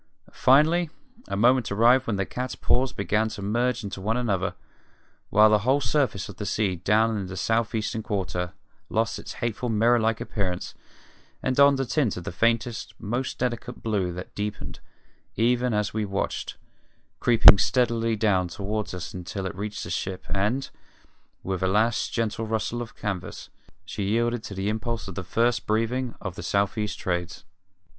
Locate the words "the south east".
26.33-26.97